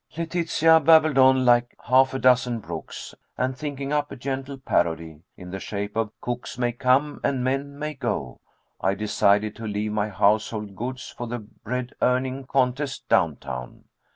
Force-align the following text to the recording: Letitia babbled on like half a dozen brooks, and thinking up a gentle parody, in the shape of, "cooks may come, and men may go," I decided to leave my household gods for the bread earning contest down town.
Letitia 0.17 0.79
babbled 0.79 1.19
on 1.19 1.45
like 1.45 1.75
half 1.85 2.15
a 2.15 2.17
dozen 2.17 2.57
brooks, 2.59 3.13
and 3.37 3.55
thinking 3.55 3.93
up 3.93 4.11
a 4.11 4.15
gentle 4.15 4.57
parody, 4.57 5.21
in 5.37 5.51
the 5.51 5.59
shape 5.59 5.95
of, 5.95 6.09
"cooks 6.21 6.57
may 6.57 6.71
come, 6.71 7.19
and 7.23 7.43
men 7.43 7.77
may 7.77 7.93
go," 7.93 8.39
I 8.81 8.95
decided 8.95 9.55
to 9.57 9.67
leave 9.67 9.91
my 9.91 10.09
household 10.09 10.75
gods 10.75 11.13
for 11.15 11.27
the 11.27 11.37
bread 11.37 11.93
earning 12.01 12.47
contest 12.47 13.07
down 13.09 13.35
town. 13.35 13.83